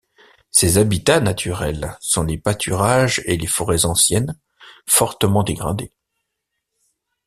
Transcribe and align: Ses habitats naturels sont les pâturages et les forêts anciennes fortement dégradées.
Ses 0.49 0.79
habitats 0.79 1.19
naturels 1.19 1.95
sont 1.99 2.23
les 2.23 2.39
pâturages 2.39 3.21
et 3.27 3.37
les 3.37 3.45
forêts 3.45 3.85
anciennes 3.85 4.35
fortement 4.89 5.43
dégradées. 5.43 5.93